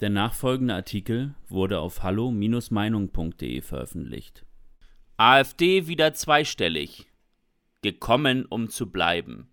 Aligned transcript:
Der 0.00 0.10
nachfolgende 0.10 0.74
Artikel 0.74 1.34
wurde 1.48 1.78
auf 1.78 2.02
hallo-meinung.de 2.02 3.62
veröffentlicht. 3.62 4.44
AfD 5.16 5.86
wieder 5.86 6.12
zweistellig. 6.12 7.06
Gekommen, 7.80 8.44
um 8.44 8.68
zu 8.68 8.90
bleiben. 8.90 9.48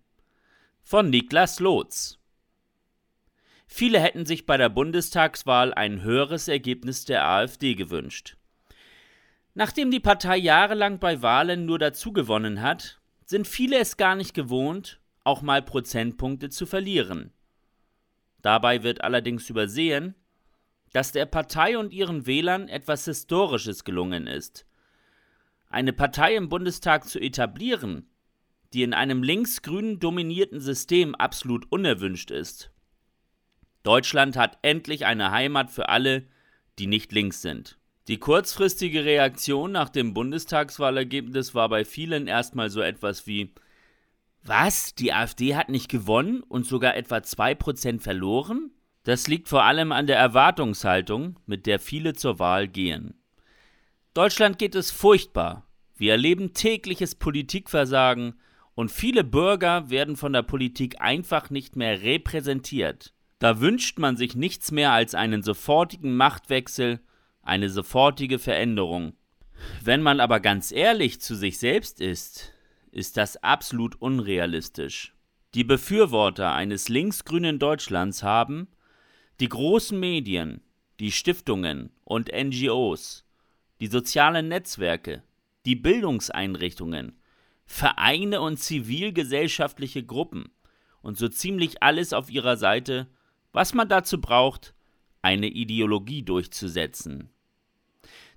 Von 0.82 1.08
Niklas 1.08 1.60
Lotz. 1.60 2.18
Viele 3.66 3.98
hätten 3.98 4.26
sich 4.26 4.44
bei 4.44 4.58
der 4.58 4.68
Bundestagswahl 4.68 5.72
ein 5.72 6.02
höheres 6.02 6.48
Ergebnis 6.48 7.06
der 7.06 7.26
AfD 7.26 7.74
gewünscht. 7.74 8.36
Nachdem 9.54 9.90
die 9.90 10.00
Partei 10.00 10.36
jahrelang 10.36 10.98
bei 10.98 11.22
Wahlen 11.22 11.64
nur 11.64 11.78
dazugewonnen 11.78 12.60
hat, 12.60 13.00
sind 13.24 13.48
viele 13.48 13.78
es 13.78 13.96
gar 13.96 14.14
nicht 14.14 14.34
gewohnt, 14.34 15.00
auch 15.22 15.40
mal 15.40 15.62
Prozentpunkte 15.62 16.50
zu 16.50 16.66
verlieren. 16.66 17.32
Dabei 18.42 18.82
wird 18.82 19.02
allerdings 19.02 19.48
übersehen, 19.48 20.14
dass 20.94 21.10
der 21.10 21.26
Partei 21.26 21.76
und 21.76 21.92
ihren 21.92 22.24
Wählern 22.24 22.68
etwas 22.68 23.04
Historisches 23.04 23.82
gelungen 23.82 24.28
ist. 24.28 24.64
Eine 25.68 25.92
Partei 25.92 26.36
im 26.36 26.48
Bundestag 26.48 27.08
zu 27.08 27.18
etablieren, 27.18 28.08
die 28.72 28.84
in 28.84 28.94
einem 28.94 29.24
linksgrün 29.24 29.98
dominierten 29.98 30.60
System 30.60 31.16
absolut 31.16 31.70
unerwünscht 31.72 32.30
ist. 32.30 32.70
Deutschland 33.82 34.36
hat 34.36 34.58
endlich 34.62 35.04
eine 35.04 35.32
Heimat 35.32 35.72
für 35.72 35.88
alle, 35.88 36.28
die 36.78 36.86
nicht 36.86 37.10
links 37.10 37.42
sind. 37.42 37.76
Die 38.06 38.18
kurzfristige 38.18 39.04
Reaktion 39.04 39.72
nach 39.72 39.88
dem 39.88 40.14
Bundestagswahlergebnis 40.14 41.56
war 41.56 41.68
bei 41.70 41.84
vielen 41.84 42.28
erstmal 42.28 42.70
so 42.70 42.80
etwas 42.80 43.26
wie 43.26 43.52
Was? 44.44 44.94
Die 44.94 45.12
AfD 45.12 45.56
hat 45.56 45.70
nicht 45.70 45.88
gewonnen 45.88 46.44
und 46.44 46.66
sogar 46.66 46.96
etwa 46.96 47.16
2% 47.16 48.00
verloren? 48.00 48.70
Das 49.04 49.28
liegt 49.28 49.48
vor 49.48 49.64
allem 49.64 49.92
an 49.92 50.06
der 50.06 50.18
Erwartungshaltung, 50.18 51.38
mit 51.46 51.66
der 51.66 51.78
viele 51.78 52.14
zur 52.14 52.38
Wahl 52.38 52.68
gehen. 52.68 53.14
Deutschland 54.14 54.58
geht 54.58 54.74
es 54.74 54.90
furchtbar. 54.90 55.66
Wir 55.96 56.12
erleben 56.12 56.54
tägliches 56.54 57.14
Politikversagen 57.14 58.34
und 58.74 58.90
viele 58.90 59.22
Bürger 59.22 59.90
werden 59.90 60.16
von 60.16 60.32
der 60.32 60.42
Politik 60.42 61.00
einfach 61.00 61.50
nicht 61.50 61.76
mehr 61.76 62.02
repräsentiert. 62.02 63.12
Da 63.38 63.60
wünscht 63.60 63.98
man 63.98 64.16
sich 64.16 64.34
nichts 64.34 64.72
mehr 64.72 64.92
als 64.92 65.14
einen 65.14 65.42
sofortigen 65.42 66.16
Machtwechsel, 66.16 67.00
eine 67.42 67.68
sofortige 67.68 68.38
Veränderung. 68.38 69.14
Wenn 69.82 70.02
man 70.02 70.18
aber 70.18 70.40
ganz 70.40 70.72
ehrlich 70.72 71.20
zu 71.20 71.34
sich 71.34 71.58
selbst 71.58 72.00
ist, 72.00 72.54
ist 72.90 73.16
das 73.16 73.42
absolut 73.42 74.00
unrealistisch. 74.00 75.14
Die 75.54 75.64
Befürworter 75.64 76.52
eines 76.52 76.88
linksgrünen 76.88 77.58
Deutschlands 77.58 78.22
haben, 78.22 78.68
die 79.40 79.48
großen 79.48 79.98
Medien, 79.98 80.62
die 81.00 81.10
Stiftungen 81.10 81.90
und 82.04 82.30
NGOs, 82.32 83.26
die 83.80 83.88
sozialen 83.88 84.48
Netzwerke, 84.48 85.22
die 85.66 85.74
Bildungseinrichtungen, 85.74 87.18
Vereine 87.66 88.40
und 88.40 88.58
zivilgesellschaftliche 88.58 90.04
Gruppen 90.04 90.50
und 91.02 91.18
so 91.18 91.28
ziemlich 91.28 91.82
alles 91.82 92.12
auf 92.12 92.30
ihrer 92.30 92.56
Seite, 92.56 93.08
was 93.52 93.74
man 93.74 93.88
dazu 93.88 94.20
braucht, 94.20 94.74
eine 95.22 95.48
Ideologie 95.48 96.22
durchzusetzen. 96.22 97.30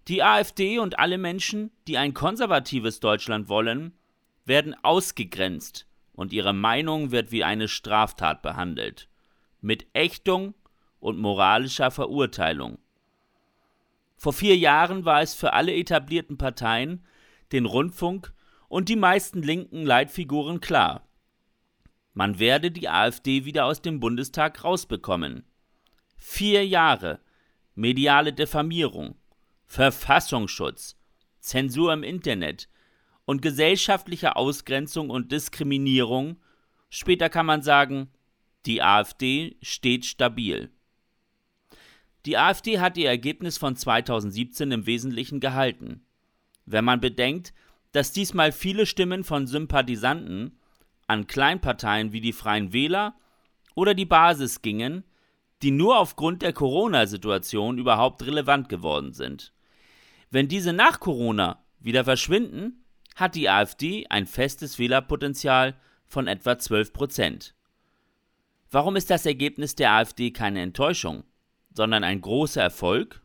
Die 0.08 0.24
AfD 0.24 0.80
und 0.80 1.00
alle 1.00 1.18
Menschen, 1.18 1.72
die 1.88 1.98
ein 1.98 2.14
konservatives 2.14 3.02
Deutschland 3.02 3.50
wollen, 3.50 3.94
werden 4.46 4.74
ausgegrenzt 4.84 5.86
und 6.14 6.32
ihre 6.34 6.54
Meinung 6.54 7.12
wird 7.12 7.32
wie 7.32 7.44
eine 7.44 7.68
Straftat 7.68 8.42
behandelt. 8.42 9.10
Mit 9.60 9.86
Ächtung 9.94 10.54
und 11.08 11.18
moralischer 11.20 11.90
Verurteilung. 11.90 12.80
Vor 14.18 14.34
vier 14.34 14.58
Jahren 14.58 15.06
war 15.06 15.22
es 15.22 15.34
für 15.34 15.54
alle 15.54 15.74
etablierten 15.74 16.38
Parteien, 16.38 17.06
den 17.54 17.66
Rundfunk 17.66 18.34
und 18.68 18.90
die 18.90 18.98
meisten 18.98 19.42
linken 19.42 19.86
Leitfiguren 19.86 20.60
klar. 20.60 21.08
Man 22.14 22.40
werde 22.40 22.72
die 22.72 22.90
AfD 22.90 23.46
wieder 23.46 23.66
aus 23.66 23.82
dem 23.82 24.02
Bundestag 24.02 24.66
rausbekommen. 24.66 25.46
Vier 26.18 26.68
Jahre 26.68 27.22
mediale 27.74 28.34
Diffamierung, 28.34 29.16
Verfassungsschutz, 29.66 30.98
Zensur 31.40 31.94
im 31.94 32.04
Internet 32.04 32.68
und 33.24 33.42
gesellschaftliche 33.42 34.36
Ausgrenzung 34.36 35.10
und 35.10 35.32
Diskriminierung. 35.32 36.38
Später 36.90 37.30
kann 37.30 37.46
man 37.46 37.62
sagen, 37.62 38.10
die 38.66 38.82
AfD 38.82 39.56
steht 39.62 40.06
stabil. 40.06 40.72
Die 42.28 42.38
AfD 42.38 42.82
hat 42.82 42.98
ihr 42.98 43.08
Ergebnis 43.08 43.58
von 43.58 43.78
2017 43.78 44.70
im 44.74 44.86
Wesentlichen 44.86 45.40
gehalten. 45.40 46.06
Wenn 46.66 46.84
man 46.84 47.00
bedenkt, 47.00 47.54
dass 47.94 48.12
diesmal 48.12 48.52
viele 48.52 48.86
Stimmen 48.86 49.24
von 49.24 49.48
Sympathisanten 49.48 50.60
an 51.08 51.28
Kleinparteien 51.28 52.12
wie 52.12 52.20
die 52.20 52.34
Freien 52.34 52.74
Wähler 52.74 53.16
oder 53.76 53.94
die 53.94 54.06
Basis 54.06 54.62
gingen, 54.62 55.06
die 55.62 55.72
nur 55.72 55.98
aufgrund 55.98 56.42
der 56.42 56.52
Corona-Situation 56.52 57.78
überhaupt 57.78 58.22
relevant 58.26 58.68
geworden 58.68 59.14
sind. 59.14 59.54
Wenn 60.30 60.50
diese 60.50 60.74
nach 60.74 61.00
Corona 61.00 61.64
wieder 61.80 62.04
verschwinden, 62.04 62.84
hat 63.16 63.36
die 63.36 63.50
AfD 63.50 64.06
ein 64.10 64.28
festes 64.28 64.78
Wählerpotenzial 64.78 65.80
von 66.06 66.28
etwa 66.28 66.60
12 66.60 66.92
Prozent. 66.92 67.56
Warum 68.70 68.98
ist 68.98 69.10
das 69.10 69.26
Ergebnis 69.26 69.76
der 69.76 69.94
AfD 69.94 70.32
keine 70.32 70.62
Enttäuschung? 70.62 71.24
Sondern 71.78 72.04
ein 72.04 72.20
großer 72.20 72.62
Erfolg. 72.62 73.22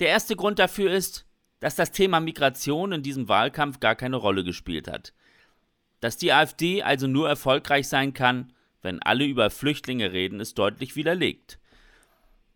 Der 0.00 0.08
erste 0.08 0.36
Grund 0.36 0.58
dafür 0.58 0.90
ist, 0.90 1.26
dass 1.60 1.76
das 1.76 1.90
Thema 1.92 2.20
Migration 2.20 2.92
in 2.92 3.02
diesem 3.02 3.28
Wahlkampf 3.28 3.80
gar 3.80 3.94
keine 3.94 4.16
Rolle 4.16 4.44
gespielt 4.44 4.88
hat. 4.88 5.12
Dass 6.00 6.16
die 6.16 6.32
AfD 6.32 6.82
also 6.82 7.06
nur 7.06 7.28
erfolgreich 7.28 7.88
sein 7.88 8.14
kann, 8.14 8.52
wenn 8.80 9.02
alle 9.02 9.24
über 9.24 9.50
Flüchtlinge 9.50 10.12
reden, 10.12 10.40
ist 10.40 10.58
deutlich 10.58 10.96
widerlegt. 10.96 11.58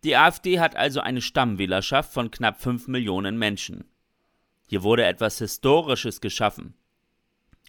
Die 0.03 0.15
AfD 0.15 0.59
hat 0.59 0.75
also 0.75 0.99
eine 0.99 1.21
Stammwählerschaft 1.21 2.11
von 2.11 2.31
knapp 2.31 2.61
5 2.61 2.87
Millionen 2.87 3.37
Menschen. 3.37 3.85
Hier 4.67 4.83
wurde 4.83 5.05
etwas 5.05 5.37
Historisches 5.37 6.21
geschaffen. 6.21 6.73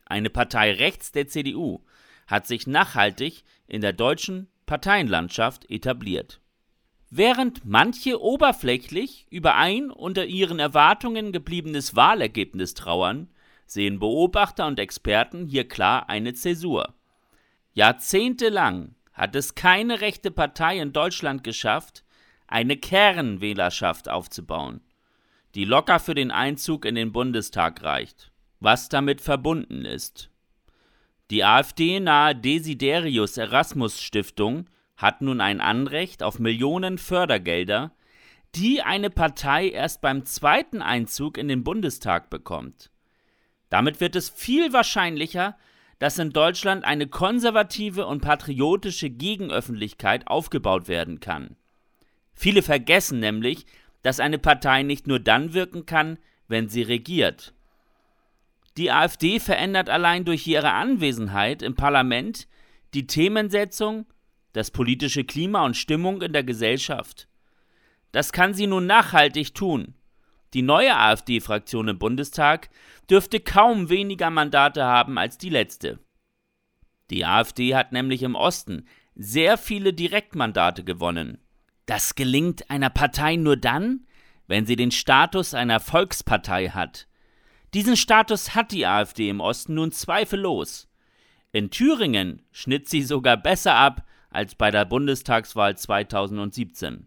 Eine 0.07 0.31
Partei 0.31 0.73
rechts 0.73 1.13
der 1.13 1.29
CDU 1.29 1.85
hat 2.27 2.47
sich 2.47 2.67
nachhaltig 2.67 3.45
in 3.67 3.81
der 3.81 3.93
deutschen 3.93 4.49
Parteienlandschaft 4.67 5.71
etabliert. 5.71 6.41
Während 7.11 7.65
manche 7.65 8.21
oberflächlich 8.21 9.27
über 9.31 9.55
ein 9.57 9.91
unter 9.91 10.27
ihren 10.27 10.59
Erwartungen 10.59 11.33
gebliebenes 11.33 11.97
Wahlergebnis 11.97 12.75
trauern, 12.75 13.29
sehen 13.65 13.99
Beobachter 13.99 14.67
und 14.67 14.79
Experten 14.79 15.47
hier 15.47 15.67
klar 15.67 16.09
eine 16.09 16.35
Zäsur. 16.35 16.95
Jahrzehntelang 17.73 18.95
hat 19.15 19.35
es 19.35 19.55
keine 19.55 20.01
rechte 20.01 20.31
Partei 20.31 20.79
in 20.79 20.93
Deutschland 20.93 21.45
geschafft, 21.45 22.05
eine 22.47 22.77
Kernwählerschaft 22.77 24.09
aufzubauen, 24.09 24.81
die 25.55 25.65
locker 25.65 26.01
für 26.01 26.15
den 26.15 26.31
Einzug 26.31 26.85
in 26.85 26.95
den 26.95 27.13
Bundestag 27.13 27.83
reicht, 27.83 28.31
was 28.61 28.89
damit 28.89 29.21
verbunden 29.21 29.85
ist. 29.85 30.31
Die 31.31 31.45
AfD-nahe 31.45 32.35
Desiderius 32.35 33.37
Erasmus 33.37 34.01
Stiftung 34.01 34.67
hat 34.99 35.23
nun 35.23 35.41
ein 35.41 35.61
Anrecht 35.61 36.23
auf 36.23 36.41
Millionen 36.41 36.99
Fördergelder, 36.99 37.93
die 38.55 38.83
eine 38.83 39.11
Partei 39.11 39.71
erst 39.71 40.01
beim 40.01 40.27
zweiten 40.27 40.83
Einzug 40.83 41.39
in 41.39 41.49
den 41.49 41.63
Bundestag 41.65 42.29
bekommt. 42.31 42.91
Damit 43.71 44.01
wird 44.01 44.17
es 44.17 44.29
viel 44.29 44.73
wahrscheinlicher, 44.73 45.57
dass 46.01 46.19
in 46.19 46.31
Deutschland 46.31 46.85
eine 46.85 47.07
konservative 47.07 48.07
und 48.07 48.23
patriotische 48.23 49.09
Gegenöffentlichkeit 49.09 50.27
aufgebaut 50.27 50.89
werden 50.89 51.21
kann. 51.21 51.57
Viele 52.35 52.63
vergessen 52.63 53.21
nämlich, 53.21 53.67
dass 54.03 54.21
eine 54.21 54.39
Partei 54.39 54.83
nicht 54.83 55.07
nur 55.07 55.21
dann 55.21 55.55
wirken 55.55 55.87
kann, 55.87 56.19
wenn 56.49 56.69
sie 56.69 56.83
regiert. 56.83 57.53
Die 58.77 58.91
AfD 58.91 59.39
verändert 59.39 59.91
allein 59.91 60.25
durch 60.25 60.47
ihre 60.47 60.73
Anwesenheit 60.73 61.63
im 61.63 61.75
Parlament 61.75 62.49
die 62.95 63.07
Themensetzung 63.07 64.07
das 64.53 64.71
politische 64.71 65.25
Klima 65.25 65.65
und 65.65 65.77
Stimmung 65.77 66.23
in 66.23 66.33
der 66.33 66.45
Gesellschaft. 66.45 67.29
Das 68.13 68.33
kann 68.33 68.55
sie 68.55 68.67
nun 68.67 68.87
nachhaltig 68.87 69.55
tun. 69.55 69.95
Die 70.55 70.63
neue 70.63 70.97
AfD-Fraktion 70.97 71.89
im 71.89 71.99
Bundestag 71.99 72.71
dürfte 73.11 73.41
kaum 73.41 73.91
weniger 73.91 74.31
Mandate 74.31 74.85
haben 74.85 75.19
als 75.19 75.37
die 75.37 75.51
letzte. 75.51 75.99
Die 77.11 77.25
AfD 77.25 77.75
hat 77.75 77.93
nämlich 77.93 78.23
im 78.23 78.35
Osten 78.35 78.87
sehr 79.15 79.59
viele 79.59 79.93
Direktmandate 79.93 80.85
gewonnen. 80.85 81.39
Das 81.87 82.15
gelingt 82.15 82.71
einer 82.71 82.91
Partei 82.91 83.37
nur 83.37 83.57
dann, 83.57 84.07
wenn 84.47 84.67
sie 84.67 84.77
den 84.77 84.91
Status 84.91 85.55
einer 85.55 85.81
Volkspartei 85.81 86.71
hat. 86.71 87.09
Diesen 87.75 87.97
Status 87.97 88.55
hat 88.55 88.73
die 88.73 88.87
AfD 88.87 89.29
im 89.29 89.41
Osten 89.41 89.75
nun 89.75 89.93
zweifellos. 89.93 90.89
In 91.53 91.71
Thüringen 91.71 92.43
schnitt 92.53 92.89
sie 92.89 93.03
sogar 93.03 93.37
besser 93.37 93.75
ab 93.75 94.05
als 94.31 94.55
bei 94.55 94.71
der 94.71 94.85
Bundestagswahl 94.85 95.77
2017. 95.77 97.07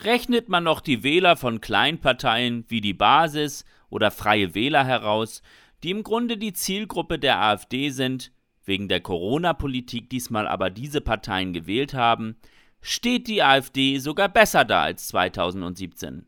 Rechnet 0.00 0.48
man 0.48 0.64
noch 0.64 0.80
die 0.80 1.02
Wähler 1.02 1.36
von 1.36 1.60
Kleinparteien 1.60 2.64
wie 2.68 2.80
die 2.80 2.94
Basis 2.94 3.64
oder 3.90 4.10
Freie 4.10 4.54
Wähler 4.54 4.84
heraus, 4.84 5.42
die 5.82 5.90
im 5.90 6.02
Grunde 6.02 6.36
die 6.36 6.52
Zielgruppe 6.52 7.18
der 7.18 7.40
AfD 7.40 7.90
sind, 7.90 8.32
wegen 8.64 8.88
der 8.88 9.00
Corona-Politik 9.00 10.08
diesmal 10.10 10.48
aber 10.48 10.70
diese 10.70 11.00
Parteien 11.00 11.52
gewählt 11.52 11.94
haben, 11.94 12.36
steht 12.80 13.28
die 13.28 13.42
AfD 13.42 13.98
sogar 13.98 14.28
besser 14.28 14.64
da 14.64 14.82
als 14.82 15.08
2017. 15.08 16.26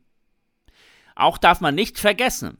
Auch 1.15 1.39
darf 1.39 1.61
man 1.61 1.75
nicht 1.75 1.99
vergessen, 1.99 2.59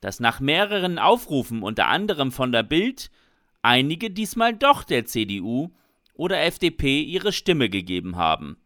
dass 0.00 0.20
nach 0.20 0.40
mehreren 0.40 0.98
Aufrufen 0.98 1.62
unter 1.62 1.88
anderem 1.88 2.30
von 2.30 2.52
der 2.52 2.62
Bild 2.62 3.10
einige 3.62 4.10
diesmal 4.10 4.54
doch 4.54 4.84
der 4.84 5.06
CDU 5.06 5.70
oder 6.16 6.40
FDP 6.42 7.00
ihre 7.02 7.32
Stimme 7.32 7.68
gegeben 7.68 8.16
haben, 8.16 8.56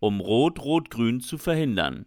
um 0.00 0.20
Rot-Rot-Grün 0.20 1.20
zu 1.20 1.38
verhindern. 1.38 2.06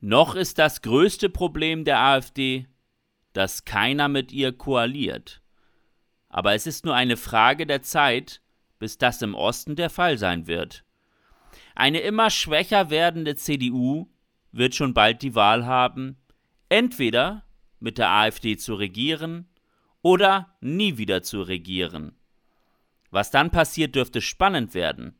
Noch 0.00 0.34
ist 0.34 0.58
das 0.58 0.82
größte 0.82 1.28
Problem 1.28 1.84
der 1.84 2.00
AfD, 2.00 2.66
dass 3.32 3.64
keiner 3.64 4.08
mit 4.08 4.32
ihr 4.32 4.52
koaliert. 4.52 5.42
Aber 6.28 6.54
es 6.54 6.66
ist 6.66 6.84
nur 6.84 6.94
eine 6.94 7.16
Frage 7.16 7.66
der 7.66 7.82
Zeit, 7.82 8.40
bis 8.78 8.98
das 8.98 9.20
im 9.20 9.34
Osten 9.34 9.76
der 9.76 9.90
Fall 9.90 10.16
sein 10.16 10.46
wird. 10.46 10.84
Eine 11.74 12.00
immer 12.00 12.30
schwächer 12.30 12.90
werdende 12.90 13.36
CDU 13.36 14.08
wird 14.52 14.74
schon 14.74 14.94
bald 14.94 15.22
die 15.22 15.34
Wahl 15.34 15.66
haben, 15.66 16.16
entweder 16.68 17.44
mit 17.78 17.98
der 17.98 18.10
AfD 18.10 18.56
zu 18.56 18.74
regieren 18.74 19.48
oder 20.02 20.56
nie 20.60 20.96
wieder 20.96 21.22
zu 21.22 21.42
regieren. 21.42 22.16
Was 23.10 23.30
dann 23.30 23.50
passiert, 23.50 23.94
dürfte 23.94 24.20
spannend 24.20 24.74
werden. 24.74 25.18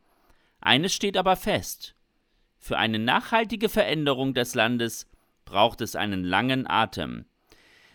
Eines 0.60 0.92
steht 0.92 1.16
aber 1.16 1.36
fest. 1.36 1.94
Für 2.58 2.78
eine 2.78 2.98
nachhaltige 2.98 3.68
Veränderung 3.68 4.34
des 4.34 4.54
Landes 4.54 5.08
braucht 5.44 5.80
es 5.80 5.96
einen 5.96 6.22
langen 6.22 6.68
Atem. 6.68 7.24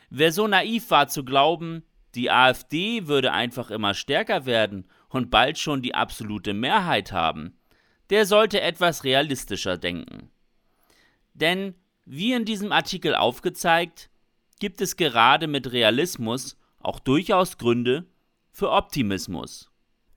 Wer 0.09 0.31
so 0.31 0.47
naiv 0.47 0.89
war 0.92 1.07
zu 1.07 1.24
glauben, 1.24 1.83
die 2.15 2.31
AfD 2.31 3.07
würde 3.07 3.31
einfach 3.31 3.71
immer 3.71 3.94
stärker 3.94 4.45
werden 4.45 4.88
und 5.09 5.30
bald 5.30 5.57
schon 5.57 5.81
die 5.81 5.95
absolute 5.95 6.53
Mehrheit 6.53 7.12
haben, 7.12 7.57
der 8.09 8.25
sollte 8.25 8.62
etwas 8.62 9.03
realistischer 9.03 9.77
denken. 9.77 10.30
Denn, 11.33 11.75
wie 12.06 12.33
in 12.33 12.45
diesem 12.45 12.71
Artikel 12.71 13.15
aufgezeigt, 13.15 14.09
gibt 14.59 14.81
es 14.81 14.95
gerade 14.95 15.48
mit 15.48 15.71
Realismus 15.71 16.57
auch 16.80 17.00
durchaus 17.00 17.57
Gründe 17.57 18.06
für 18.51 18.71
Optimismus. 18.71 19.71